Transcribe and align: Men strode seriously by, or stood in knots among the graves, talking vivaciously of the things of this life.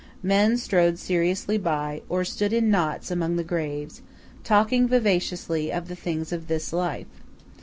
Men 0.23 0.57
strode 0.57 0.97
seriously 0.97 1.59
by, 1.59 2.01
or 2.09 2.25
stood 2.25 2.53
in 2.53 2.71
knots 2.71 3.11
among 3.11 3.35
the 3.35 3.43
graves, 3.43 4.01
talking 4.43 4.87
vivaciously 4.87 5.71
of 5.71 5.89
the 5.89 5.95
things 5.95 6.31
of 6.33 6.47
this 6.47 6.73
life. 6.73 7.21